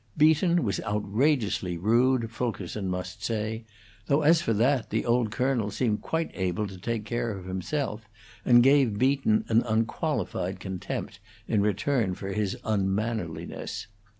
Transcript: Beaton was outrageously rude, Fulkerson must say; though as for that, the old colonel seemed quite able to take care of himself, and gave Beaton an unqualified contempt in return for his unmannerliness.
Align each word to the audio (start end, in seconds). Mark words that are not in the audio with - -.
Beaton 0.17 0.63
was 0.63 0.79
outrageously 0.79 1.77
rude, 1.77 2.31
Fulkerson 2.31 2.87
must 2.89 3.23
say; 3.23 3.65
though 4.07 4.23
as 4.23 4.41
for 4.41 4.51
that, 4.51 4.89
the 4.89 5.05
old 5.05 5.29
colonel 5.29 5.69
seemed 5.69 6.01
quite 6.01 6.31
able 6.33 6.65
to 6.65 6.79
take 6.79 7.05
care 7.05 7.29
of 7.37 7.45
himself, 7.45 8.09
and 8.43 8.63
gave 8.63 8.97
Beaton 8.97 9.45
an 9.47 9.61
unqualified 9.61 10.59
contempt 10.59 11.19
in 11.47 11.61
return 11.61 12.15
for 12.15 12.29
his 12.29 12.57
unmannerliness. 12.65 13.85